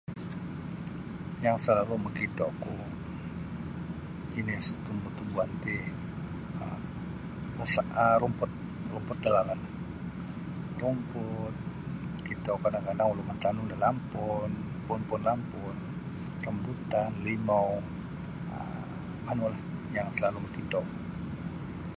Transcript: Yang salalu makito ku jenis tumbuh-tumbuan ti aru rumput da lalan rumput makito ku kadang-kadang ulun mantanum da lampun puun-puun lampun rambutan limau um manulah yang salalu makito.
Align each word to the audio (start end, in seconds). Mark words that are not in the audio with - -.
Yang 1.45 1.57
salalu 1.65 1.95
makito 2.05 2.45
ku 2.63 2.73
jenis 4.33 4.65
tumbuh-tumbuan 4.85 5.51
ti 5.63 5.75
aru 8.11 8.27
rumput 8.93 9.17
da 9.23 9.29
lalan 9.35 9.59
rumput 10.81 11.53
makito 12.15 12.51
ku 12.55 12.61
kadang-kadang 12.63 13.07
ulun 13.11 13.25
mantanum 13.29 13.65
da 13.71 13.77
lampun 13.83 14.49
puun-puun 14.85 15.21
lampun 15.27 15.75
rambutan 16.45 17.11
limau 17.25 17.69
um 18.55 18.85
manulah 19.25 19.61
yang 19.97 20.07
salalu 20.17 20.39
makito. 20.45 20.81